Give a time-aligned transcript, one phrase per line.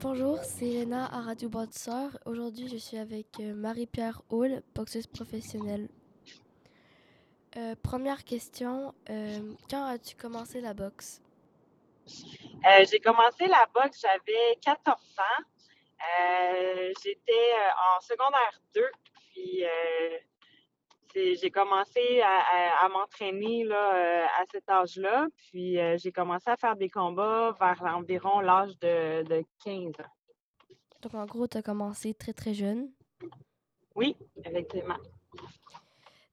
[0.00, 2.18] Bonjour, c'est Elena à Radio Bâtisseur.
[2.26, 5.88] Aujourd'hui, je suis avec euh, Marie-Pierre Houle, boxeuse professionnelle.
[7.56, 11.22] Euh, première question, euh, quand as-tu commencé la boxe?
[12.06, 15.44] J'ai commencé la boxe, j'avais 14 ans.
[17.02, 17.52] J'étais
[17.96, 18.82] en secondaire 2,
[19.32, 19.64] puis
[21.14, 25.26] j'ai commencé à, à- à m'entraîner là, euh, à cet âge-là.
[25.36, 30.10] Puis euh, j'ai commencé à faire des combats vers environ l'âge de, de 15 ans.
[31.02, 32.90] Donc, en gros, tu as commencé très très jeune.
[33.94, 34.96] Oui, effectivement.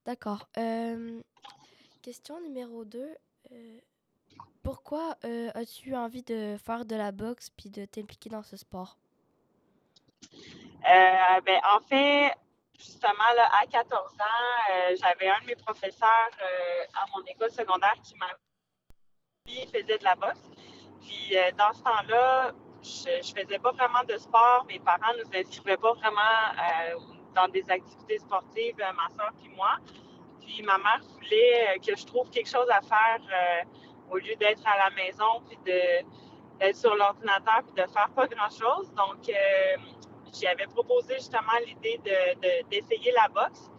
[0.04, 0.48] D'accord.
[0.58, 1.20] Euh,
[2.02, 3.08] question numéro 2.
[4.62, 5.16] pourquoi
[5.54, 8.96] as-tu envie de faire de la boxe puis de t'impliquer dans ce sport?
[10.84, 12.32] Euh, ben, en fait,
[12.84, 14.24] justement, là, à 14 ans,
[14.70, 18.26] euh, j'avais un de mes professeurs euh, à mon école secondaire qui m'a
[19.72, 20.50] faisait de la boxe.
[21.00, 24.64] Puis euh, dans ce temps-là, je, je faisais pas vraiment de sport.
[24.68, 26.20] Mes parents nous inscrivaient pas vraiment
[27.34, 29.76] dans des activités sportives, ma soeur puis moi.
[30.40, 33.66] Puis ma mère voulait que je trouve quelque chose à faire
[34.10, 36.04] au lieu d'être à la maison puis de
[36.58, 38.92] d'être sur l'ordinateur puis de faire pas grand-chose.
[38.94, 39.28] Donc
[40.32, 43.70] euh, j'y avais proposé justement l'idée de- de- d'essayer la boxe.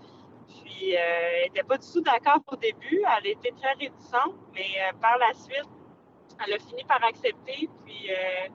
[0.48, 3.04] Puis, euh, elle n'était pas du tout d'accord au début.
[3.18, 5.70] Elle était très réticente, mais euh, par la suite,
[6.45, 7.70] elle a fini par accepter.
[7.86, 8.50] Puis, euh,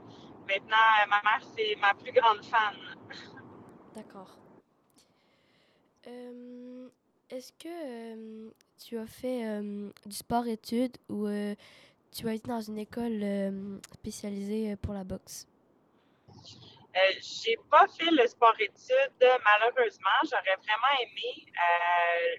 [0.46, 0.76] maintenant,
[1.08, 2.74] ma mère, c'est ma plus grande fan.
[3.94, 4.36] D'accord.
[7.30, 9.60] Est-ce que tu as fait
[10.06, 11.26] du sport-études ou
[12.10, 13.22] tu as été dans une école
[13.92, 15.46] spécialisée pour la boxe?
[16.96, 20.18] Euh, j'ai pas fait le sport-études, malheureusement.
[20.24, 21.44] J'aurais vraiment aimé.
[21.46, 22.36] Euh,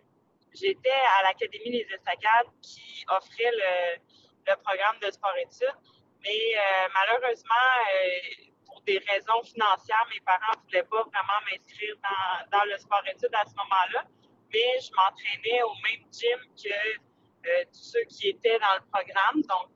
[0.53, 5.77] J'étais à l'Académie des Estacades qui offrait le, programme de sport-études,
[6.23, 11.95] mais euh, malheureusement, euh, pour des raisons financières, mes parents ne voulaient pas vraiment m'inscrire
[12.51, 14.05] dans, le sport-études à ce moment-là,
[14.51, 19.69] mais je m'entraînais au même gym que tous ceux qui étaient dans le programme, donc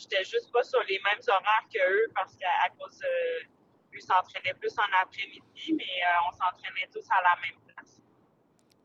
[0.00, 4.76] j'étais juste pas sur les mêmes horaires qu'eux parce qu'à cause euh, eux s'entraînaient plus
[4.78, 8.00] en après-midi, mais euh, on s'entraînait tous à la même place.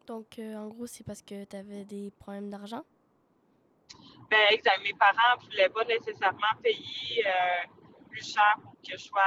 [0.07, 2.83] Donc, euh, en gros, c'est parce que tu avais des problèmes d'argent?
[4.29, 4.81] Ben, exact.
[4.83, 7.63] Mes parents ne voulaient pas nécessairement payer euh,
[8.09, 9.21] plus cher pour que je sois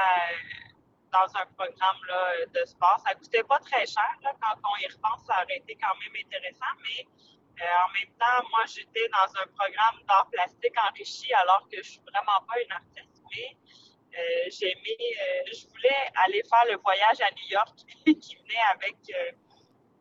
[1.12, 3.00] dans un programme là, de sport.
[3.06, 4.10] Ça coûtait pas très cher.
[4.22, 7.06] Là, quand on y repense, ça aurait été quand même intéressant, mais
[7.64, 12.00] en même temps, moi, j'étais dans un programme d'art plastique enrichi alors que je suis
[12.00, 13.56] vraiment pas une artiste, mais
[14.14, 18.96] euh, j'aimais, euh, je voulais aller faire le voyage à New York qui venait avec
[19.10, 19.32] euh,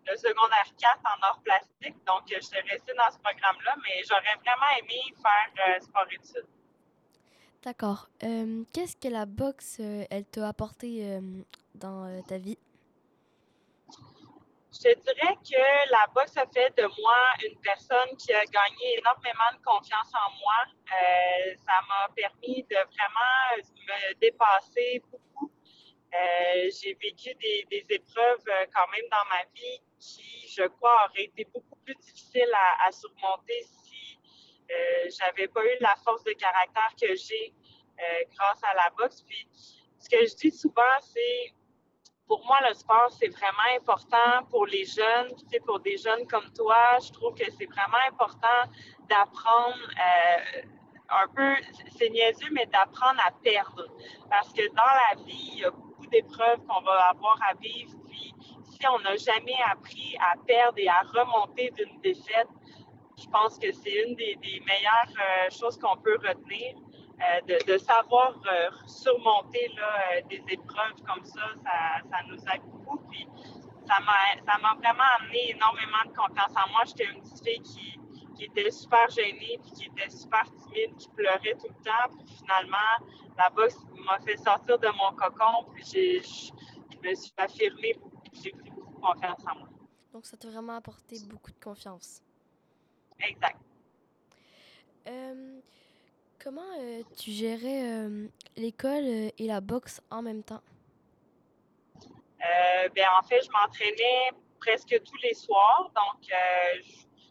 [0.09, 2.03] le secondaire 4 en art plastique.
[2.06, 6.47] Donc, je suis restée dans ce programme-là, mais j'aurais vraiment aimé faire euh, sport-études.
[7.63, 8.07] D'accord.
[8.24, 11.19] Euh, Qu'est-ce que la boxe, euh, elle t'a apporté euh,
[11.75, 12.57] dans euh, ta vie?
[14.80, 19.52] Je dirais que la boxe a fait de moi une personne qui a gagné énormément
[19.54, 20.66] de confiance en moi.
[20.68, 25.52] Euh, ça m'a permis de vraiment me dépasser beaucoup.
[26.14, 31.24] Euh, j'ai vécu des, épreuves euh, quand même dans ma vie qui, je crois, auraient
[31.24, 34.20] été beaucoup plus difficiles à, surmonter si
[34.70, 37.54] euh, j'avais pas eu la force de caractère que j'ai
[38.32, 39.24] grâce à la boxe.
[39.24, 39.48] Puis,
[39.98, 41.52] ce que je dis souvent, c'est
[42.28, 46.28] pour moi, le sport, c'est vraiment important pour les jeunes, tu sais, pour des jeunes
[46.28, 46.98] comme toi.
[47.02, 48.72] Je trouve que c'est vraiment important
[49.10, 50.62] d'apprendre euh,
[51.10, 51.56] un peu,
[51.98, 53.88] c'est niaiseux, mais d'apprendre à perdre.
[54.30, 57.94] Parce que dans la vie, il y a beaucoup d'épreuves qu'on va avoir à vivre.
[58.10, 58.34] Puis,
[58.64, 62.50] si on n'a jamais appris à perdre et à remonter d'une défaite,
[63.18, 66.76] je pense que c'est une des, meilleures euh, choses qu'on peut retenir.
[67.20, 72.62] Euh, de, de, savoir euh, surmonter là, des épreuves comme ça, ça, ça nous aide
[72.66, 73.00] beaucoup.
[73.10, 73.28] Puis
[73.88, 76.82] ça m'a vraiment amené énormément de confiance en moi.
[76.86, 78.00] J'étais une petite fille qui,
[78.36, 82.16] qui, était super gênée, puis qui était super timide, qui pleurait tout le temps.
[82.20, 87.34] Puis finalement, la boxe m'a fait sortir de mon cocon, puis je, je me suis
[87.38, 89.70] affirmée beaucoup, j'ai pris beaucoup de confiance en moi.
[90.13, 92.22] Donc ça t'a vraiment apporté beaucoup de confiance.
[93.20, 93.60] Exact.
[95.08, 95.62] Euh,
[96.44, 100.62] Comment euh, tu gérais euh, l'école euh, et la boxe en même temps?
[102.95, 105.92] Ben, en fait, je m'entraînais presque tous les soirs.
[105.94, 106.31] Donc,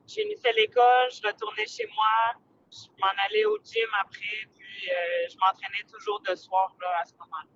[0.07, 2.35] j'initiais l'école, je retournais chez moi,
[2.71, 4.89] je m'en allais au gym après, puis
[5.31, 7.49] je m'entraînais toujours de soir là, à ce moment-là.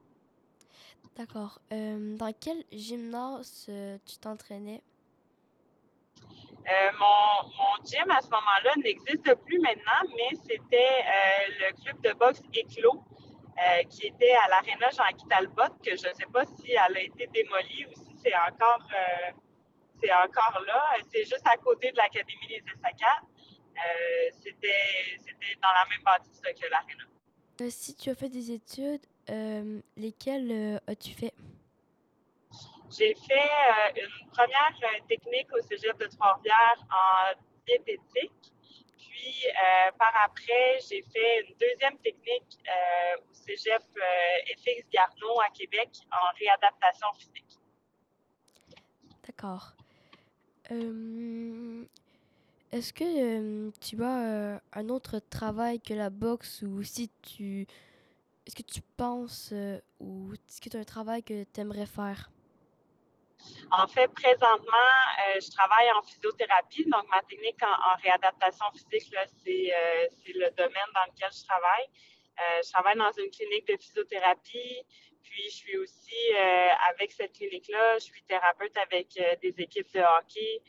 [1.14, 1.60] D'accord.
[1.70, 3.70] Dans quel gymnase
[4.06, 4.82] tu t'entraînais?
[6.68, 12.00] Euh, mon, mon, gym à ce moment-là n'existe plus maintenant, mais c'était euh, le club
[12.02, 13.02] de boxe Éclos
[13.90, 17.26] qui était à l'aréna Jean-Guy Talbot, que je ne sais pas si elle a été
[17.26, 18.80] démolie ou si c'est encore,
[20.00, 20.82] c'est encore là.
[21.12, 23.26] C'est juste à côté de l'Académie des Essacades.
[24.42, 27.70] c'était, c'était dans la même bâtisse que l'aréna.
[27.70, 29.04] si tu as fait des études,
[29.98, 31.34] lesquelles as-tu fait?
[32.90, 37.34] J'ai fait une première technique au cégep de Trois-Rivières en
[37.66, 38.52] diététique.
[38.96, 45.40] Puis, euh, par après, j'ai fait une deuxième technique euh, au cégep euh, FX Garneau
[45.40, 47.58] à Québec en réadaptation physique.
[49.26, 49.74] D'accord.
[52.72, 57.66] Est-ce que tu as un autre travail que la boxe ou si tu.
[58.46, 59.52] Est-ce que tu penses
[59.98, 62.30] ou est-ce que tu as un travail que tu aimerais faire?
[63.72, 64.90] En fait, présentement,
[65.28, 66.84] euh, je travaille en physiothérapie.
[66.86, 71.86] Donc, ma technique en, réadaptation physique, euh, c'est le domaine dans lequel je travaille.
[72.40, 74.82] Euh, je travaille dans une clinique de physiothérapie.
[75.22, 76.32] Puis, je suis aussi,
[76.90, 79.08] avec cette clinique-là, je suis thérapeute avec
[79.40, 80.60] des équipes de hockey.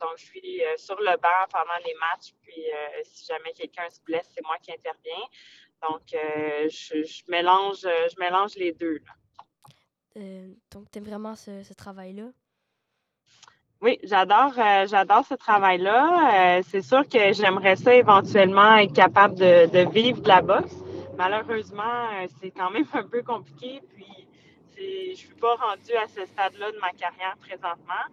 [0.00, 2.32] donc, je suis sur le banc pendant les matchs.
[2.42, 2.64] Puis,
[3.04, 5.24] si jamais quelqu'un se blesse, c'est moi qui interviens.
[5.82, 9.00] Donc, je, mélange, je mélange les deux.
[10.18, 12.24] Euh, donc, tu aimes vraiment ce, travail-là?
[13.80, 16.58] Oui, j'adore euh, j'adore ce travail-là.
[16.58, 20.74] Euh, c'est sûr que j'aimerais ça éventuellement être capable de, vivre de la boxe.
[21.16, 23.80] Malheureusement, c'est quand même un peu compliqué.
[23.94, 24.26] Puis,
[24.76, 28.04] je ne suis pas rendue à ce stade-là de ma carrière présentement.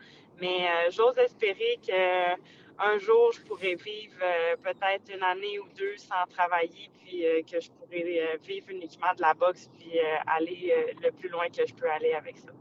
[0.42, 2.36] Mais j'ose espérer que
[2.80, 7.42] un jour, je pourrais vivre euh, peut-être une année ou deux sans travailler, puis euh,
[7.44, 11.66] que je pourrais euh, vivre uniquement de la boxe, puis aller le plus loin que
[11.66, 12.52] je peux aller avec ça.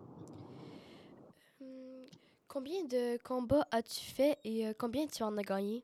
[1.60, 2.04] Hum,
[2.46, 5.82] combien de combats as-tu fait et combien tu en as gagné?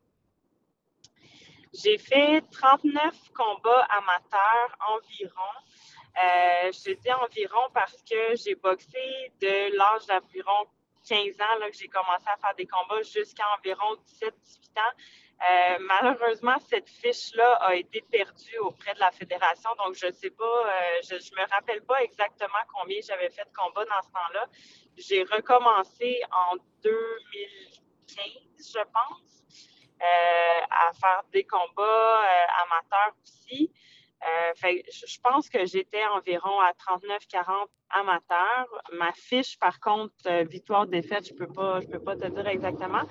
[1.72, 5.52] J'ai fait 39 combats amateurs environ.
[6.16, 10.66] je te dis environ parce que j'ai boxé de l'âge d'environ
[11.06, 14.96] 15 ans là, que j'ai commencé à faire des combats jusqu'à environ 17-18 ans.
[15.40, 20.30] Euh, malheureusement, cette fiche-là a été perdue auprès de la fédération, donc je ne sais
[20.30, 24.12] pas, euh, je ne me rappelle pas exactement combien j'avais fait de combats dans ce
[24.12, 24.46] temps-là.
[24.98, 28.16] J'ai recommencé en 2015,
[28.58, 29.42] je pense,
[30.02, 32.22] euh, à faire des combats
[32.62, 33.72] amateurs aussi.
[34.22, 34.52] Euh,
[34.90, 38.82] je pense que j'étais environ à 39-40 amateurs.
[38.92, 43.02] Ma fiche, par contre, euh, victoire-défaite, je je peux pas te dire exactement.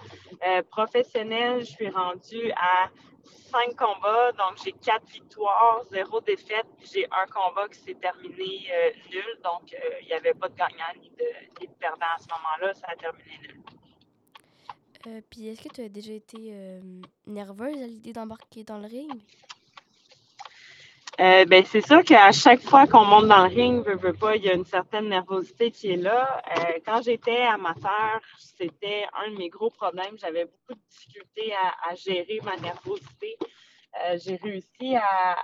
[0.48, 2.90] Euh, professionnel, je suis rendue à
[3.24, 8.68] cinq combats, donc j'ai quatre victoires, zéro défaite, j'ai un combat qui s'est terminé
[9.12, 12.88] nul, donc il n'y avait pas de gagnant ni de, perdant à ce moment-là, ça
[12.90, 15.24] a terminé nul.
[15.30, 16.82] puis est-ce que tu as déjà été
[17.26, 19.22] nerveuse à l'idée d'embarquer dans le ring?
[21.20, 24.38] Euh, ben, c'est sûr qu'à chaque fois qu'on monte dans le ring, veut, veut pas,
[24.38, 26.42] il y a une certaine nervosité qui est là.
[26.58, 30.18] Euh, quand j'étais amateur, c'était un de mes gros problèmes.
[30.18, 33.36] J'avais beaucoup de difficultés à, gérer ma nervosité.
[34.06, 35.36] Euh, j'ai réussi à,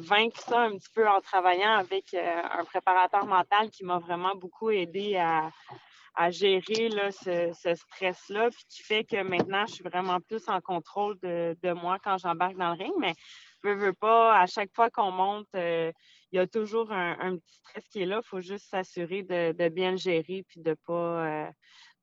[0.00, 4.68] vaincre ça un petit peu en travaillant avec un préparateur mental qui m'a vraiment beaucoup
[4.68, 10.60] aidé à, gérer ce, stress-là, puis qui fait que maintenant, je suis vraiment plus en
[10.60, 12.92] contrôle de, de moi quand j'embarque dans le ring.
[12.98, 13.14] Mais
[13.62, 15.92] veux, veux pas, à chaque fois qu'on monte, euh,
[16.32, 18.20] il y a toujours un, petit stress qui est là.
[18.24, 21.48] Il faut juste s'assurer de, bien le gérer puis de ne pas,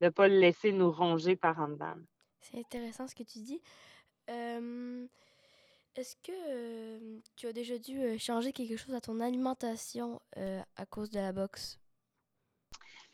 [0.02, 1.96] euh, pas le laisser nous ronger par en dedans.
[2.42, 3.62] C'est intéressant ce que tu dis.
[5.96, 11.20] Est-ce que tu as déjà dû changer quelque chose à ton alimentation à cause de
[11.20, 11.80] la boxe?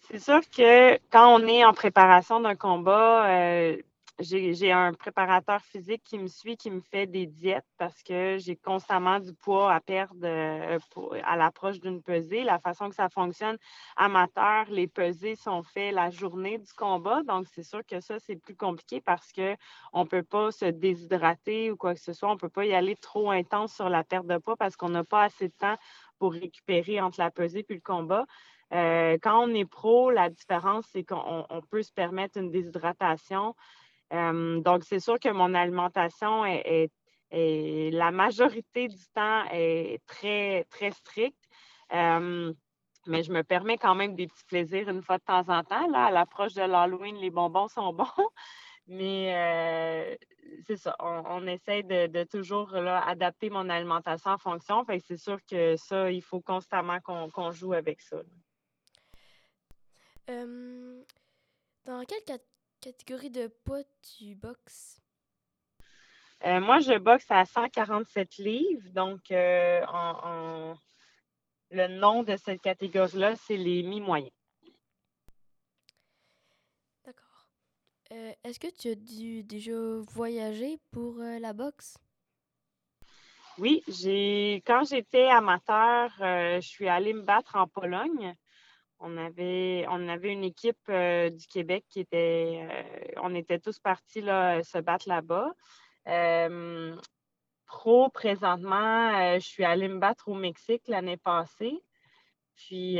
[0.02, 3.78] C'est sûr que quand on est en préparation d'un combat,
[4.20, 8.56] j'ai un préparateur physique qui me suit, qui me fait des diètes parce que j'ai
[8.56, 10.78] constamment du poids à perdre euh,
[11.24, 12.44] à l'approche d'une pesée.
[12.44, 13.58] La façon que ça fonctionne
[13.96, 17.24] amateur, les pesées sont faites la journée du combat.
[17.24, 21.72] Donc, c'est sûr que ça, c'est plus compliqué parce qu'on ne peut pas se déshydrater
[21.72, 22.30] ou quoi que ce soit.
[22.30, 24.90] On ne peut pas y aller trop intense sur la perte de poids parce qu'on
[24.90, 25.78] n'a pas assez de temps
[26.20, 28.26] pour récupérer entre la pesée puis le combat.
[28.74, 33.56] Euh, quand on est pro, la différence, c'est qu'on peut se permettre une déshydratation.
[34.14, 36.92] Euh, donc, c'est sûr que mon alimentation est,
[37.32, 41.44] la majorité du temps est très, très stricte.
[41.94, 42.54] Euh,
[43.08, 45.88] mais je me permets quand même des petits plaisirs une fois de temps en temps.
[45.90, 48.06] Là, à l'approche de l'Halloween, les bonbons sont bons.
[48.88, 50.16] Mais euh,
[50.68, 54.84] c'est ça, on, essaie de, toujours là, adapter mon alimentation en fonction.
[54.84, 58.18] Fait c'est sûr que ça, il faut constamment qu'on joue avec ça.
[60.28, 62.38] dans quel cas
[62.84, 65.00] catégorie de poids tu boxes?
[66.46, 70.76] Euh, moi, je boxe à 147 livres, donc le
[71.88, 74.34] nom de cette catégorie-là, c'est les mi-moyens.
[77.06, 77.48] D'accord.
[78.44, 79.72] Est-ce que tu as dû déjà
[80.10, 81.98] voyager pour la boxe?
[83.60, 88.36] Oui, j'ai quand j'étais amateur, je suis allée me battre en Pologne.
[89.06, 93.78] On avait, on avait une équipe euh, du Québec qui était, euh, on était tous
[93.78, 95.52] partis là, se battre là-bas.
[96.08, 96.96] Euh,
[97.66, 101.78] pro, présentement, je suis allée me battre au Mexique l'année passée.
[102.56, 103.00] Puis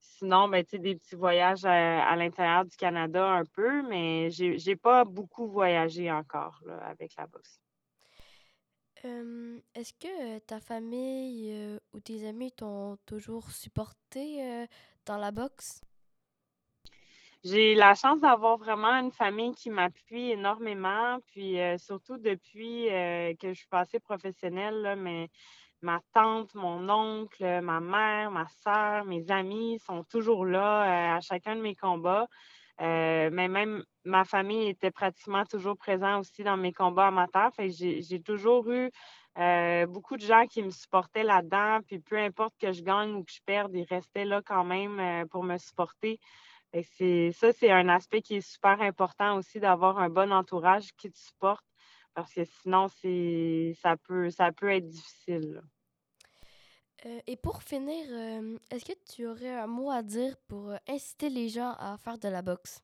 [0.00, 5.48] sinon, ben, des petits voyages à, l'intérieur du Canada un peu, mais j'ai pas beaucoup
[5.48, 7.60] voyagé encore avec la boxe.
[9.74, 14.66] Est-ce que ta famille ou tes amis t'ont toujours supporté
[15.06, 15.80] dans la boxe?
[17.44, 21.18] J'ai la chance d'avoir vraiment une famille qui m'appuie énormément.
[21.26, 22.86] Puis surtout depuis
[23.38, 25.28] que je suis passée professionnelle, mais
[25.82, 31.54] ma tante, mon oncle, ma mère, ma soeur, mes amis sont toujours là à chacun
[31.56, 32.28] de mes combats.
[32.80, 37.52] Euh, mais même ma famille était pratiquement toujours présente aussi dans mes combats amateurs.
[37.58, 38.90] j'ai toujours eu
[39.38, 41.80] euh, beaucoup de gens qui me supportaient là-dedans.
[41.86, 45.00] Puis peu importe que je gagne ou que je perde, ils restaient là quand même
[45.00, 46.20] euh, pour me supporter.
[46.72, 51.16] Ça, c'est un aspect qui est super important aussi d'avoir un bon entourage qui te
[51.16, 51.64] supporte
[52.14, 52.88] parce que sinon,
[53.80, 55.62] ça peut, ça peut être difficile.
[57.06, 58.04] Euh, et pour finir,
[58.70, 62.28] est-ce que tu aurais un mot à dire pour inciter les gens à faire de
[62.28, 62.82] la boxe?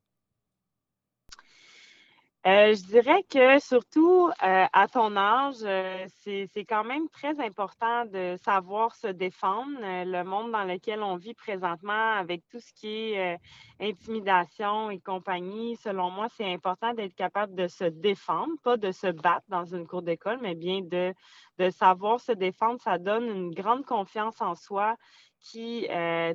[2.46, 8.06] Euh, je dirais que surtout euh, à ton âge, euh, c'est quand même très important
[8.06, 9.78] de savoir se défendre.
[9.82, 13.38] le monde dans lequel on vit présentement, avec tout ce qui est
[13.78, 19.08] intimidation et compagnie, selon moi, c'est important d'être capable de se défendre, pas de se
[19.08, 21.12] battre dans une cour d'école, mais bien de,
[21.58, 22.80] de savoir se défendre.
[22.80, 24.96] Ça donne une grande confiance en soi
[25.40, 25.86] qui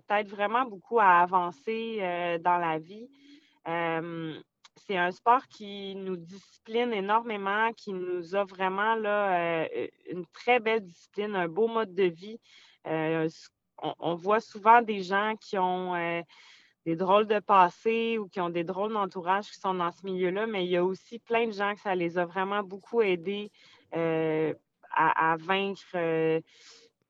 [0.08, 3.10] t'aide vraiment beaucoup à avancer dans la vie
[4.77, 9.65] c'est un sport qui nous discipline énormément, qui nous a vraiment euh,
[10.10, 12.39] une très belle discipline, un beau mode de vie.
[12.88, 13.27] Euh,
[14.00, 16.22] on, voit souvent des gens qui ont euh,
[16.86, 20.46] des drôles de passé ou qui ont des drôles d'entourage qui sont dans ce milieu-là,
[20.48, 23.51] mais il y a aussi plein de gens que ça les a vraiment beaucoup aidés
[24.91, 26.41] à, vaincre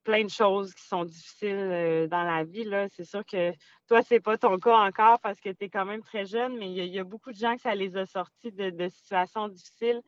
[0.06, 2.66] plein de choses qui sont difficiles euh, dans la vie.
[2.96, 3.52] C'est sûr que
[3.88, 6.58] toi, ce n'est pas ton cas encore parce que tu es quand même très jeune,
[6.58, 10.02] mais il y, a beaucoup de gens que ça les a sortis de, situations difficiles.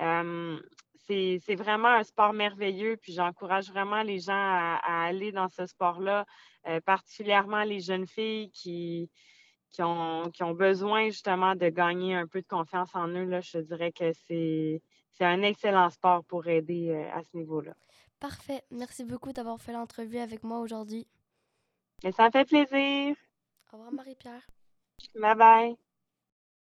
[0.00, 0.60] Euh,
[1.08, 6.24] c'est vraiment un sport merveilleux, puis j'encourage vraiment les gens à, aller dans ce sport-là,
[6.68, 9.10] euh, particulièrement les jeunes filles qui,
[9.72, 13.24] qui, ont, qui ont besoin justement de gagner un peu de confiance en eux.
[13.24, 14.80] Là, je dirais que c'est
[15.18, 17.74] un excellent sport pour aider à ce niveau-là.
[18.20, 18.62] Parfait.
[18.70, 21.06] Merci beaucoup d'avoir fait l'entrevue avec moi aujourd'hui.
[22.04, 23.16] Et ça me fait plaisir.
[23.72, 24.46] Au revoir, Marie-Pierre.
[25.14, 25.89] Bye bye.